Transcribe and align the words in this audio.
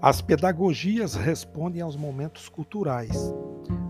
As 0.00 0.22
pedagogias 0.22 1.16
respondem 1.16 1.82
aos 1.82 1.96
momentos 1.96 2.48
culturais. 2.48 3.34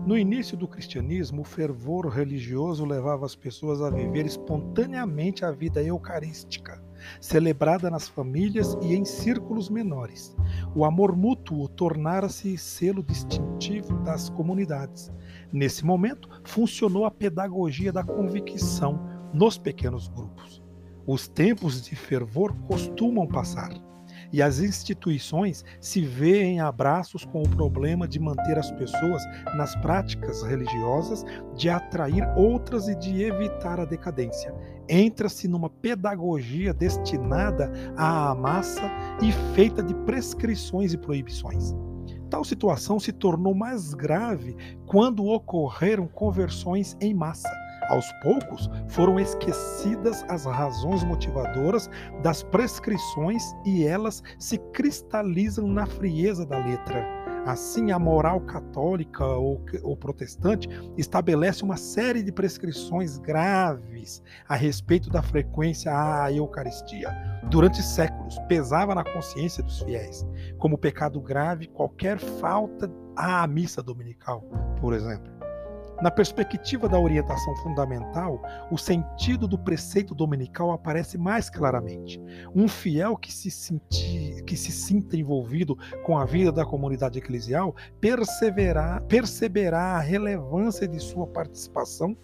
No 0.07 0.17
início 0.17 0.57
do 0.57 0.67
cristianismo, 0.67 1.43
o 1.43 1.45
fervor 1.45 2.07
religioso 2.07 2.83
levava 2.83 3.27
as 3.27 3.35
pessoas 3.35 3.79
a 3.79 3.91
viver 3.91 4.25
espontaneamente 4.25 5.45
a 5.45 5.51
vida 5.51 5.83
eucarística, 5.83 6.83
celebrada 7.21 7.91
nas 7.91 8.07
famílias 8.07 8.75
e 8.81 8.95
em 8.95 9.05
círculos 9.05 9.69
menores. 9.69 10.35
O 10.73 10.83
amor 10.83 11.15
mútuo 11.15 11.69
tornara-se 11.69 12.57
selo 12.57 13.03
distintivo 13.03 13.99
das 13.99 14.31
comunidades. 14.31 15.11
Nesse 15.53 15.85
momento, 15.85 16.27
funcionou 16.43 17.05
a 17.05 17.11
pedagogia 17.11 17.93
da 17.93 18.03
convicção 18.03 18.99
nos 19.31 19.59
pequenos 19.59 20.07
grupos. 20.07 20.59
Os 21.05 21.27
tempos 21.27 21.83
de 21.83 21.95
fervor 21.95 22.55
costumam 22.67 23.27
passar 23.27 23.69
e 24.31 24.41
as 24.41 24.59
instituições 24.59 25.63
se 25.79 26.01
veem 26.01 26.59
abraços 26.59 27.25
com 27.25 27.41
o 27.41 27.49
problema 27.49 28.07
de 28.07 28.19
manter 28.19 28.57
as 28.57 28.71
pessoas 28.71 29.23
nas 29.55 29.75
práticas 29.77 30.43
religiosas, 30.43 31.23
de 31.55 31.69
atrair 31.69 32.23
outras 32.35 32.87
e 32.87 32.95
de 32.95 33.23
evitar 33.23 33.79
a 33.79 33.85
decadência. 33.85 34.53
Entra-se 34.87 35.47
numa 35.47 35.69
pedagogia 35.69 36.73
destinada 36.73 37.71
à 37.95 38.33
massa 38.35 38.89
e 39.21 39.31
feita 39.55 39.81
de 39.81 39.93
prescrições 39.93 40.93
e 40.93 40.97
proibições. 40.97 41.75
Tal 42.29 42.43
situação 42.43 42.99
se 42.99 43.11
tornou 43.11 43.55
mais 43.55 43.93
grave 43.93 44.55
quando 44.85 45.25
ocorreram 45.25 46.07
conversões 46.07 46.95
em 47.01 47.13
massa 47.13 47.49
aos 47.89 48.11
poucos, 48.21 48.69
foram 48.87 49.19
esquecidas 49.19 50.23
as 50.29 50.45
razões 50.45 51.03
motivadoras 51.03 51.89
das 52.21 52.43
prescrições 52.43 53.43
e 53.65 53.85
elas 53.85 54.23
se 54.37 54.57
cristalizam 54.71 55.67
na 55.67 55.85
frieza 55.85 56.45
da 56.45 56.57
letra. 56.57 57.19
Assim, 57.45 57.91
a 57.91 57.97
moral 57.97 58.41
católica 58.41 59.25
ou, 59.25 59.63
ou, 59.81 59.95
protestante 59.95 60.69
estabelece 60.97 61.63
uma 61.63 61.77
série 61.77 62.21
de 62.21 62.31
prescrições 62.31 63.17
graves 63.17 64.21
a 64.47 64.55
respeito 64.55 65.09
da 65.09 65.21
frequência 65.21 65.91
à 65.91 66.31
Eucaristia. 66.31 67.09
Durante 67.49 67.81
séculos, 67.81 68.37
pesava 68.47 68.93
na 68.93 69.03
consciência 69.03 69.63
dos 69.63 69.81
fiéis, 69.81 70.27
como 70.57 70.77
pecado 70.77 71.19
grave 71.21 71.67
qualquer 71.67 72.19
falta 72.19 72.91
à 73.15 73.47
missa 73.47 73.81
dominical, 73.81 74.41
por 74.79 74.93
exemplo. 74.93 75.38
Na 76.01 76.09
perspectiva 76.09 76.87
da 76.87 76.97
orientação 76.97 77.53
fundamental, 77.57 78.41
o 78.71 78.77
sentido 78.77 79.49
do 79.49 79.59
preceito 79.59 80.15
dominical 80.15 80.71
aparece 80.71 81.17
mais 81.17 81.49
claramente. 81.49 82.21
Um 82.55 82.69
fiel 82.69 83.17
que 83.17 83.33
se, 83.33 83.49
que 84.45 84.55
se 84.55 84.71
sinta 84.71 85.17
envolvido 85.17 85.77
com 86.05 86.17
a 86.17 86.23
vida 86.23 86.53
da 86.53 86.65
comunidade 86.65 87.19
eclesial 87.19 87.75
perceberá 87.99 89.81
a 89.81 89.99
relevância 89.99 90.87
de 90.87 91.01
sua 91.01 91.27
participação 91.27 92.15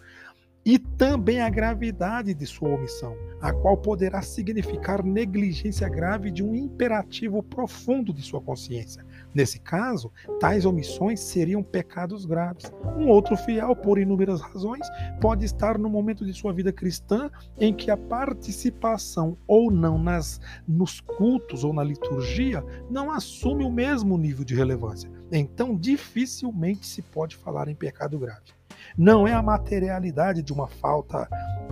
e 0.66 0.80
também 0.80 1.42
a 1.42 1.50
gravidade 1.50 2.34
de 2.34 2.46
sua 2.48 2.70
omissão, 2.70 3.16
a 3.40 3.54
qual 3.54 3.78
poderá 3.78 4.22
significar 4.22 5.04
negligência 5.04 5.88
grave 5.88 6.32
de 6.32 6.44
um 6.44 6.56
imperativo 6.56 7.44
profundo 7.44 8.12
de 8.12 8.24
sua 8.24 8.42
consciência. 8.42 9.05
Nesse 9.36 9.60
caso, 9.60 10.14
tais 10.40 10.66
omissões 10.66 11.20
seriam 11.20 11.62
pecados 11.62 12.26
graves. 12.26 12.72
Um 12.98 13.10
outro 13.10 13.36
fiel, 13.36 13.76
por 13.76 14.00
inúmeras 14.00 14.40
razões, 14.40 14.88
pode 15.20 15.44
estar 15.44 15.78
no 15.78 15.90
momento 15.90 16.26
de 16.26 16.34
sua 16.34 16.54
vida 16.54 16.72
cristã 16.72 17.30
em 17.60 17.74
que 17.74 17.92
a 17.92 17.98
participação 17.98 19.38
ou 19.46 19.70
não 19.70 20.00
nas 20.00 20.40
nos 20.66 21.02
cultos 21.02 21.66
ou 21.66 21.74
na 21.74 21.84
liturgia 21.84 22.64
não 22.90 23.12
assume 23.12 23.66
o 23.66 23.72
mesmo 23.72 24.18
nível 24.18 24.46
de 24.46 24.56
relevância. 24.56 25.12
Então, 25.30 25.76
dificilmente 25.76 26.88
se 26.88 27.02
pode 27.02 27.36
falar 27.36 27.68
em 27.68 27.76
pecado 27.76 28.18
grave. 28.18 28.54
Não 28.98 29.28
é 29.28 29.34
a 29.34 29.42
materialidade 29.42 30.42
de 30.42 30.54
uma 30.54 30.68
falta 30.68 31.28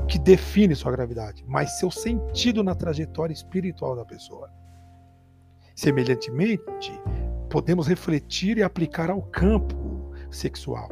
que 0.10 0.20
define 0.20 0.76
sua 0.76 0.92
gravidade, 0.92 1.46
mas 1.48 1.80
seu 1.80 1.90
sentido 1.90 2.62
na 2.62 2.76
trajetória 2.76 3.34
espiritual 3.34 3.96
da 3.96 4.04
pessoa. 4.04 4.52
Semelhantemente, 5.76 6.92
podemos 7.54 7.86
refletir 7.86 8.58
e 8.58 8.64
aplicar 8.64 9.12
ao 9.12 9.22
campo 9.22 10.12
sexual. 10.32 10.90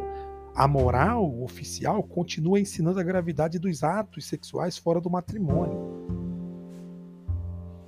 A 0.55 0.67
moral 0.67 1.41
oficial 1.41 2.03
continua 2.03 2.59
ensinando 2.59 2.99
a 2.99 3.03
gravidade 3.03 3.57
dos 3.57 3.83
atos 3.83 4.27
sexuais 4.27 4.77
fora 4.77 5.01
do 5.01 5.09
matrimônio. 5.09 5.89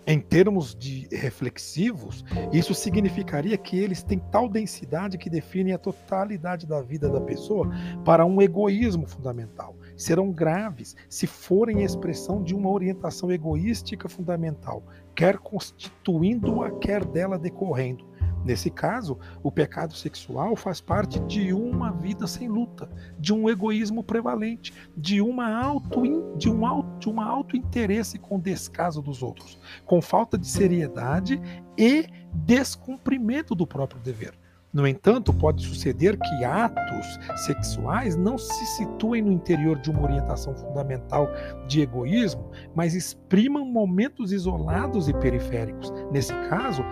Em 0.08 0.20
termos 0.20 0.74
de 0.74 1.08
reflexivos, 1.16 2.26
isso 2.52 2.74
significaria 2.74 3.56
que 3.60 3.78
eles 3.78 4.02
têm 4.02 4.18
tal 4.32 4.50
densidade 4.50 5.20
que 5.20 5.30
definem 5.30 5.74
a 5.74 5.78
totalidade 5.78 6.66
da 6.66 6.82
vida 6.82 7.08
da 7.08 7.22
pessoa 7.22 7.70
para 8.04 8.26
um 8.26 8.42
egoísmo 8.42 9.08
fundamental. 9.08 9.78
Serão 9.96 10.32
graves 10.32 10.96
se 11.08 11.28
forem 11.28 11.84
expressão 11.84 12.42
de 12.42 12.56
uma 12.56 12.72
orientação 12.72 13.32
egoística 13.32 14.10
fundamental, 14.10 14.84
quer 15.16 15.38
constituindo-a, 15.38 16.72
quer 16.80 17.06
dela 17.06 17.38
decorrendo. 17.38 18.12
Nesse 18.44 18.70
caso, 18.70 19.18
o 19.42 19.52
pecado 19.52 19.94
sexual 19.94 20.56
faz 20.56 20.82
parte 20.82 21.20
de 21.22 21.54
uma 21.54 21.92
vida 21.92 22.28
sem 22.28 22.48
luta, 22.48 22.90
de 23.18 23.34
um 23.34 23.50
egoísmo 23.50 24.04
prevalente, 24.04 24.74
de 24.96 25.22
uma 25.22 25.56
auto 25.58 26.02
de 26.38 26.50
um 26.50 26.66
auto, 26.66 27.00
de 27.00 27.10
uma 27.10 27.26
auto 27.26 27.56
interesse 27.56 28.20
com 28.20 28.40
descaso 28.40 29.02
dos 29.02 29.24
outros, 29.24 29.60
com 29.86 30.02
falta 30.02 30.38
de 30.38 30.48
seriedade 30.48 31.42
e 31.78 32.08
descumprimento 32.34 33.56
do 33.56 33.66
próprio 33.66 34.02
dever. 34.02 34.34
No 34.74 34.88
entanto, 34.88 35.32
pode 35.32 35.64
suceder 35.64 36.18
que 36.18 36.44
atos 36.44 37.20
sexuais 37.46 38.16
não 38.16 38.40
se 38.40 38.66
situem 38.76 39.22
no 39.22 39.32
interior 39.32 39.80
de 39.80 39.92
uma 39.92 40.02
orientação 40.02 40.56
fundamental 40.56 41.30
de 41.68 41.82
egoísmo, 41.82 42.50
mas 42.74 42.96
exprimam 42.96 43.66
momentos 43.66 44.32
isolados 44.32 45.08
e 45.08 45.14
periféricos. 45.14 45.94
Nesse 46.12 46.34
caso, 46.50 46.84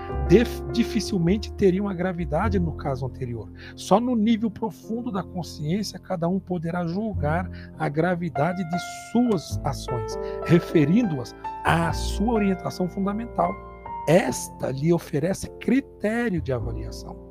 dificilmente 0.72 1.52
teriam 1.54 1.90
a 1.90 1.94
gravidade 1.94 2.60
no 2.60 2.74
caso 2.74 3.08
anterior. 3.08 3.52
Só 3.76 4.00
no 4.00 4.16
nível 4.16 4.52
profundo 4.52 5.12
da 5.12 5.24
consciência 5.24 5.98
cada 5.98 6.28
um 6.28 6.40
poderá 6.40 6.86
julgar 6.86 7.50
a 7.80 7.90
gravidade 7.90 8.64
de 8.64 8.78
suas 9.12 9.60
ações, 9.64 10.20
referindo-as 10.46 11.36
à 11.66 11.92
sua 11.94 12.34
orientação 12.34 12.88
fundamental. 12.88 13.52
Esta 14.08 14.70
lhe 14.70 14.94
oferece 14.94 15.50
critério 15.60 16.42
de 16.42 16.54
avaliação. 16.54 17.31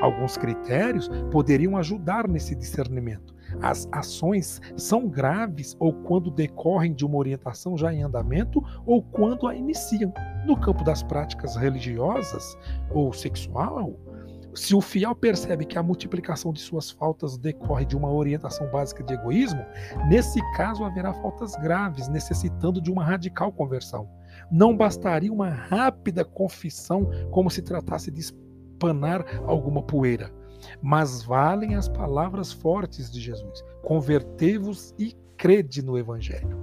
Alguns 0.00 0.36
critérios 0.36 1.08
poderiam 1.30 1.76
ajudar 1.76 2.26
nesse 2.26 2.54
discernimento. 2.54 3.34
As 3.60 3.88
ações 3.92 4.60
são 4.76 5.08
graves 5.08 5.76
ou 5.78 5.92
quando 5.92 6.30
decorrem 6.30 6.94
de 6.94 7.04
uma 7.04 7.16
orientação 7.16 7.76
já 7.76 7.92
em 7.92 8.02
andamento 8.02 8.62
ou 8.86 9.02
quando 9.02 9.46
a 9.46 9.54
iniciam. 9.54 10.12
No 10.46 10.58
campo 10.58 10.82
das 10.84 11.02
práticas 11.02 11.56
religiosas 11.56 12.56
ou 12.90 13.12
sexual, 13.12 13.98
se 14.54 14.74
o 14.74 14.80
fiel 14.80 15.14
percebe 15.14 15.64
que 15.64 15.78
a 15.78 15.82
multiplicação 15.82 16.52
de 16.52 16.60
suas 16.60 16.90
faltas 16.90 17.38
decorre 17.38 17.84
de 17.84 17.96
uma 17.96 18.10
orientação 18.10 18.68
básica 18.70 19.02
de 19.04 19.14
egoísmo, 19.14 19.64
nesse 20.08 20.40
caso 20.56 20.84
haverá 20.84 21.12
faltas 21.14 21.54
graves, 21.56 22.08
necessitando 22.08 22.80
de 22.80 22.90
uma 22.90 23.04
radical 23.04 23.52
conversão. 23.52 24.08
Não 24.50 24.76
bastaria 24.76 25.32
uma 25.32 25.50
rápida 25.50 26.24
confissão, 26.24 27.08
como 27.30 27.48
se 27.48 27.62
tratasse 27.62 28.10
de 28.10 28.20
espanar 28.80 29.26
alguma 29.46 29.82
poeira. 29.82 30.32
Mas 30.82 31.22
valem 31.22 31.74
as 31.74 31.88
palavras 31.88 32.52
fortes 32.52 33.10
de 33.10 33.20
Jesus: 33.20 33.62
convertei-vos 33.82 34.94
e 34.98 35.14
crede 35.36 35.82
no 35.82 35.98
Evangelho. 35.98 36.58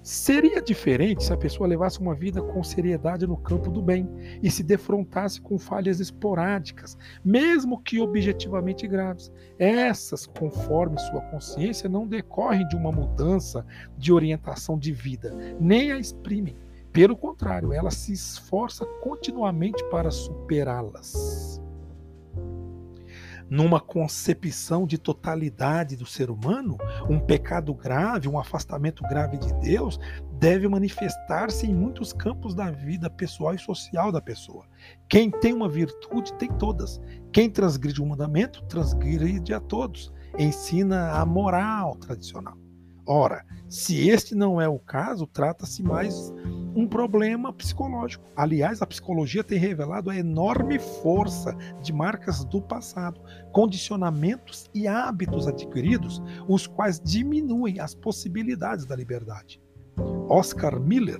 Seria 0.00 0.62
diferente 0.62 1.24
se 1.24 1.32
a 1.32 1.36
pessoa 1.36 1.68
levasse 1.68 2.00
uma 2.00 2.14
vida 2.14 2.40
com 2.40 2.62
seriedade 2.62 3.26
no 3.26 3.36
campo 3.36 3.70
do 3.70 3.82
bem 3.82 4.08
e 4.42 4.50
se 4.50 4.62
defrontasse 4.62 5.38
com 5.38 5.58
falhas 5.58 6.00
esporádicas, 6.00 6.96
mesmo 7.22 7.82
que 7.82 8.00
objetivamente 8.00 8.88
graves. 8.88 9.30
Essas, 9.58 10.24
conforme 10.24 10.98
sua 10.98 11.20
consciência, 11.22 11.90
não 11.90 12.06
decorrem 12.06 12.66
de 12.68 12.76
uma 12.76 12.90
mudança 12.90 13.66
de 13.98 14.10
orientação 14.10 14.78
de 14.78 14.92
vida, 14.92 15.36
nem 15.60 15.92
a 15.92 15.98
exprimem 15.98 16.56
pelo 16.98 17.16
contrário, 17.16 17.72
ela 17.72 17.92
se 17.92 18.12
esforça 18.12 18.84
continuamente 19.00 19.84
para 19.84 20.10
superá-las. 20.10 21.62
Numa 23.48 23.78
concepção 23.78 24.84
de 24.84 24.98
totalidade 24.98 25.94
do 25.94 26.04
ser 26.04 26.28
humano, 26.28 26.76
um 27.08 27.20
pecado 27.20 27.72
grave, 27.72 28.28
um 28.28 28.36
afastamento 28.36 29.04
grave 29.04 29.38
de 29.38 29.54
Deus, 29.60 30.00
deve 30.40 30.66
manifestar-se 30.66 31.68
em 31.68 31.72
muitos 31.72 32.12
campos 32.12 32.52
da 32.52 32.68
vida 32.72 33.08
pessoal 33.08 33.54
e 33.54 33.60
social 33.60 34.10
da 34.10 34.20
pessoa. 34.20 34.66
Quem 35.08 35.30
tem 35.30 35.54
uma 35.54 35.68
virtude 35.68 36.34
tem 36.34 36.48
todas. 36.48 37.00
Quem 37.32 37.48
transgride 37.48 38.02
um 38.02 38.06
mandamento, 38.06 38.64
transgride 38.64 39.54
a 39.54 39.60
todos. 39.60 40.12
Ensina 40.36 41.12
a 41.12 41.24
moral 41.24 41.94
tradicional. 41.94 42.58
Ora, 43.06 43.46
se 43.68 44.08
este 44.08 44.34
não 44.34 44.60
é 44.60 44.68
o 44.68 44.80
caso, 44.80 45.28
trata-se 45.28 45.80
mais 45.80 46.32
um 46.78 46.86
problema 46.86 47.52
psicológico. 47.52 48.24
Aliás, 48.36 48.80
a 48.80 48.86
psicologia 48.86 49.42
tem 49.42 49.58
revelado 49.58 50.10
a 50.10 50.16
enorme 50.16 50.78
força 50.78 51.52
de 51.82 51.92
marcas 51.92 52.44
do 52.44 52.62
passado, 52.62 53.20
condicionamentos 53.50 54.70
e 54.72 54.86
hábitos 54.86 55.48
adquiridos, 55.48 56.22
os 56.46 56.68
quais 56.68 57.00
diminuem 57.00 57.80
as 57.80 57.96
possibilidades 57.96 58.84
da 58.84 58.94
liberdade. 58.94 59.60
Oscar 60.28 60.78
Miller 60.78 61.18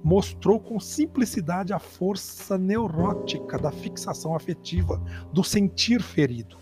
mostrou 0.00 0.60
com 0.60 0.78
simplicidade 0.78 1.72
a 1.72 1.80
força 1.80 2.56
neurótica 2.56 3.58
da 3.58 3.72
fixação 3.72 4.36
afetiva, 4.36 5.02
do 5.32 5.42
sentir 5.42 6.00
ferido. 6.00 6.56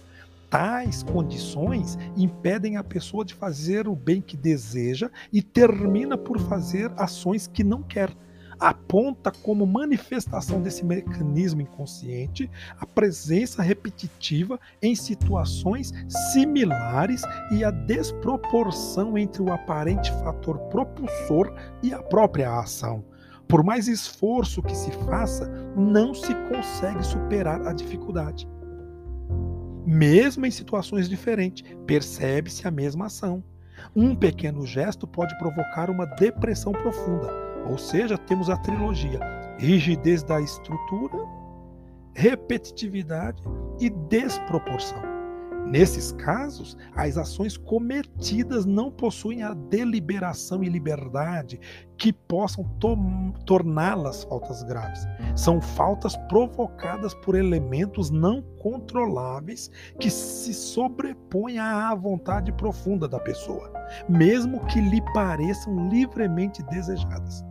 Tais 0.48 1.02
condições 1.02 1.98
impedem 2.16 2.78
a 2.78 2.82
pessoa 2.82 3.26
de 3.26 3.34
fazer 3.34 3.86
o 3.86 3.94
bem 3.94 4.22
que 4.22 4.38
deseja 4.38 5.10
e 5.30 5.42
termina 5.42 6.16
por 6.16 6.40
fazer 6.40 6.90
ações 6.96 7.46
que 7.46 7.62
não 7.62 7.82
quer. 7.82 8.10
Aponta 8.60 9.30
como 9.30 9.66
manifestação 9.66 10.60
desse 10.60 10.84
mecanismo 10.84 11.60
inconsciente 11.60 12.50
a 12.78 12.84
presença 12.84 13.62
repetitiva 13.62 14.58
em 14.82 14.96
situações 14.96 15.92
similares 16.32 17.22
e 17.52 17.62
a 17.64 17.70
desproporção 17.70 19.16
entre 19.16 19.42
o 19.42 19.52
aparente 19.52 20.10
fator 20.24 20.58
propulsor 20.70 21.54
e 21.82 21.92
a 21.92 22.02
própria 22.02 22.58
ação. 22.58 23.04
Por 23.46 23.62
mais 23.62 23.88
esforço 23.88 24.62
que 24.62 24.76
se 24.76 24.90
faça, 25.06 25.48
não 25.76 26.12
se 26.12 26.34
consegue 26.50 27.02
superar 27.02 27.66
a 27.66 27.72
dificuldade. 27.72 28.46
Mesmo 29.86 30.44
em 30.44 30.50
situações 30.50 31.08
diferentes, 31.08 31.64
percebe-se 31.86 32.68
a 32.68 32.70
mesma 32.70 33.06
ação. 33.06 33.42
Um 33.96 34.14
pequeno 34.14 34.66
gesto 34.66 35.06
pode 35.06 35.36
provocar 35.38 35.88
uma 35.88 36.04
depressão 36.04 36.72
profunda, 36.72 37.32
ou 37.66 37.78
seja, 37.78 38.16
temos 38.16 38.50
a 38.50 38.56
trilogia: 38.56 39.20
rigidez 39.58 40.22
da 40.22 40.40
estrutura, 40.40 41.18
repetitividade 42.14 43.42
e 43.80 43.90
desproporção. 43.90 45.18
Nesses 45.70 46.12
casos, 46.12 46.78
as 46.96 47.18
ações 47.18 47.58
cometidas 47.58 48.64
não 48.64 48.90
possuem 48.90 49.42
a 49.42 49.52
deliberação 49.52 50.64
e 50.64 50.68
liberdade 50.68 51.60
que 51.98 52.10
possam 52.10 52.64
torná-las 53.44 54.24
faltas 54.24 54.62
graves. 54.62 55.06
São 55.36 55.60
faltas 55.60 56.16
provocadas 56.28 57.12
por 57.12 57.34
elementos 57.34 58.08
não 58.08 58.40
controláveis 58.62 59.70
que 60.00 60.08
se 60.08 60.54
sobrepõem 60.54 61.58
à 61.58 61.94
vontade 61.94 62.50
profunda 62.52 63.06
da 63.06 63.20
pessoa, 63.20 63.70
mesmo 64.08 64.64
que 64.66 64.80
lhe 64.80 65.02
pareçam 65.12 65.88
livremente 65.90 66.62
desejadas. 66.62 67.44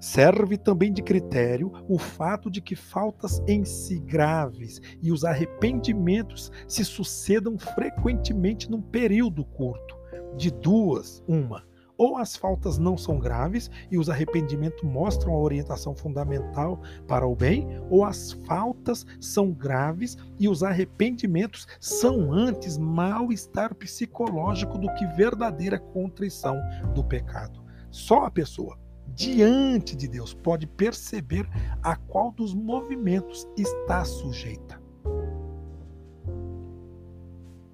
Serve 0.00 0.56
também 0.56 0.90
de 0.90 1.02
critério 1.02 1.70
o 1.86 1.98
fato 1.98 2.50
de 2.50 2.62
que 2.62 2.74
faltas 2.74 3.42
em 3.46 3.66
si 3.66 3.98
graves 3.98 4.80
e 5.02 5.12
os 5.12 5.26
arrependimentos 5.26 6.50
se 6.66 6.86
sucedam 6.86 7.58
frequentemente 7.58 8.70
num 8.70 8.80
período 8.80 9.44
curto, 9.44 9.94
de 10.38 10.50
duas, 10.50 11.22
uma. 11.28 11.68
Ou 11.98 12.16
as 12.16 12.34
faltas 12.34 12.78
não 12.78 12.96
são 12.96 13.18
graves 13.18 13.70
e 13.90 13.98
os 13.98 14.08
arrependimentos 14.08 14.82
mostram 14.82 15.34
a 15.34 15.38
orientação 15.38 15.94
fundamental 15.94 16.80
para 17.06 17.26
o 17.26 17.36
bem, 17.36 17.68
ou 17.90 18.02
as 18.02 18.32
faltas 18.46 19.04
são 19.20 19.52
graves 19.52 20.16
e 20.38 20.48
os 20.48 20.62
arrependimentos 20.62 21.66
são 21.78 22.32
antes 22.32 22.78
mal-estar 22.78 23.74
psicológico 23.74 24.78
do 24.78 24.90
que 24.94 25.06
verdadeira 25.08 25.78
contrição 25.78 26.58
do 26.94 27.04
pecado. 27.04 27.62
Só 27.90 28.24
a 28.24 28.30
pessoa 28.30 28.78
diante 29.14 29.96
de 29.96 30.08
Deus, 30.08 30.32
pode 30.34 30.66
perceber 30.66 31.48
a 31.82 31.96
qual 31.96 32.30
dos 32.30 32.54
movimentos 32.54 33.46
está 33.56 34.04
sujeita. 34.04 34.80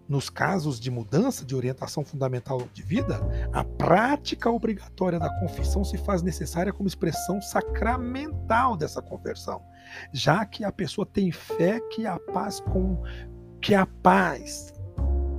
Nos 0.09 0.31
casos 0.31 0.79
de 0.79 0.89
mudança 0.89 1.45
de 1.45 1.57
orientação 1.57 2.05
fundamental 2.05 2.63
de 2.73 2.81
vida, 2.81 3.21
a 3.53 3.65
prática 3.65 4.49
obrigatória 4.49 5.19
da 5.19 5.29
confissão 5.41 5.83
se 5.83 5.99
faz 5.99 6.23
necessária 6.23 6.73
como 6.73 6.87
expressão 6.87 7.43
sacramental 7.43 8.77
dessa 8.77 9.03
conversão, 9.03 9.61
já 10.13 10.47
que 10.47 10.63
a 10.63 10.71
pessoa 10.71 11.05
tem 11.05 11.33
fé 11.33 11.81
que 11.91 12.07
a 12.07 12.21
paz 12.21 12.61
com 12.61 13.03
que 13.61 13.75
a 13.75 13.85
paz 13.85 14.73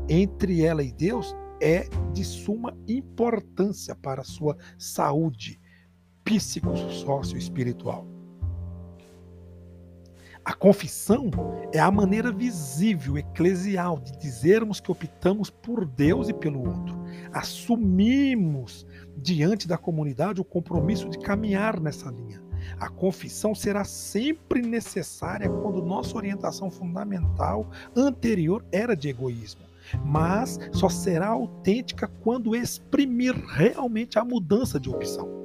entre 0.10 0.66
ela 0.66 0.84
e 0.84 0.92
Deus 0.92 1.34
é 1.62 1.88
de 2.12 2.26
suma 2.26 2.76
importância 2.88 3.96
para 3.96 4.22
a 4.22 4.26
sua 4.26 4.58
saúde 4.78 5.62
psicossócio-espiritual. 6.28 8.06
A 10.44 10.54
confissão 10.54 11.32
é 11.74 11.80
a 11.80 11.90
maneira 11.90 12.32
visível, 12.32 13.18
eclesial, 13.18 13.98
de 14.00 14.18
dizermos 14.18 14.82
que 14.82 14.92
optamos 14.92 15.50
por 15.50 15.86
Deus 15.86 16.28
e 16.28 16.34
pelo 16.34 16.60
outro. 16.60 16.98
Assumimos 17.32 18.86
diante 19.16 19.68
da 19.68 19.78
comunidade 19.78 20.42
o 20.42 20.46
compromisso 20.46 21.10
de 21.10 21.18
caminhar 21.18 21.80
nessa 21.80 22.10
linha. 22.10 22.42
A 22.78 22.90
confissão 22.90 23.56
será 23.56 23.86
sempre 23.86 24.62
necessária 24.62 25.50
quando 25.50 25.82
nossa 25.82 26.18
orientação 26.18 26.70
fundamental 26.70 27.70
anterior 27.96 28.66
era 28.72 28.96
de 28.96 29.08
egoísmo, 29.08 29.62
mas 30.04 30.60
só 30.74 30.90
será 30.90 31.28
autêntica 31.28 32.10
quando 32.22 32.56
exprimir 32.56 33.34
realmente 33.34 34.20
a 34.20 34.26
mudança 34.26 34.78
de 34.78 34.90
opção 34.90 35.37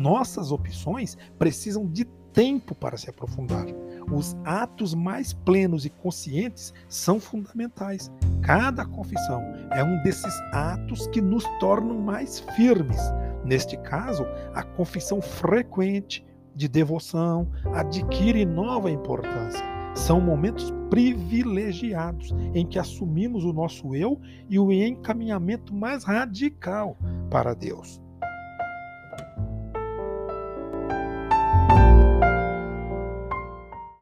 nossas 0.00 0.50
opções 0.50 1.16
precisam 1.38 1.86
de 1.86 2.06
tempo 2.32 2.74
para 2.74 2.96
se 2.96 3.10
aprofundar. 3.10 3.66
Os 4.12 4.36
atos 4.44 4.94
mais 4.94 5.32
plenos 5.32 5.84
e 5.84 5.90
conscientes 5.90 6.72
são 6.88 7.20
fundamentais. 7.20 8.10
Cada 8.42 8.84
confissão 8.84 9.42
é 9.70 9.84
um 9.84 10.02
desses 10.02 10.34
atos 10.52 11.06
que 11.08 11.20
nos 11.20 11.44
tornam 11.58 11.98
mais 11.98 12.40
firmes. 12.56 13.00
Neste 13.44 13.76
caso, 13.76 14.24
a 14.54 14.62
confissão 14.62 15.20
frequente 15.20 16.24
de 16.54 16.68
devoção 16.68 17.48
adquire 17.74 18.44
nova 18.44 18.90
importância. 18.90 19.64
São 19.94 20.20
momentos 20.20 20.72
privilegiados 20.88 22.32
em 22.54 22.64
que 22.66 22.78
assumimos 22.78 23.44
o 23.44 23.52
nosso 23.52 23.94
eu 23.94 24.20
e 24.48 24.58
o 24.58 24.72
encaminhamento 24.72 25.74
mais 25.74 26.04
radical 26.04 26.96
para 27.28 27.54
Deus. 27.54 28.00